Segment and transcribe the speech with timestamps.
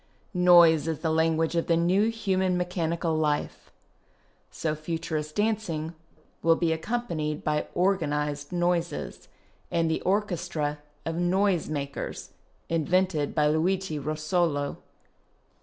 [0.33, 3.69] Noise is the language of the new human mechanical life."
[4.49, 5.93] So Futurist dancing
[6.41, 9.27] will be accompanied by" organized noises"
[9.71, 12.31] and the orchestra of" noise makers"
[12.67, 14.77] invented by Luigi Russolo.